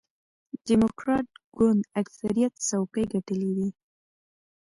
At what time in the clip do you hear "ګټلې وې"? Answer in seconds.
3.13-3.69